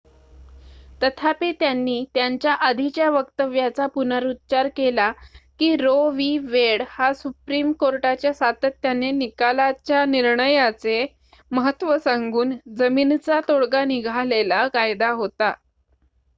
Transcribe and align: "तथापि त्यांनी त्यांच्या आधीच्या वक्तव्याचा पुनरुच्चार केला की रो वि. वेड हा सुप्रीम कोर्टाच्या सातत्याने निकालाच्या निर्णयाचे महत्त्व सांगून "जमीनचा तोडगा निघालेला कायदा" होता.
"तथापि 1.01 1.51
त्यांनी 1.59 2.05
त्यांच्या 2.13 2.53
आधीच्या 2.67 3.09
वक्तव्याचा 3.09 3.85
पुनरुच्चार 3.87 4.67
केला 4.75 5.11
की 5.59 5.75
रो 5.75 5.93
वि. 6.11 6.37
वेड 6.43 6.83
हा 6.89 7.11
सुप्रीम 7.13 7.71
कोर्टाच्या 7.79 8.33
सातत्याने 8.33 9.11
निकालाच्या 9.11 10.03
निर्णयाचे 10.05 11.05
महत्त्व 11.51 11.97
सांगून 11.97 12.55
"जमीनचा 12.77 13.39
तोडगा 13.47 13.83
निघालेला 13.85 14.67
कायदा" 14.67 15.11
होता. 15.11 15.53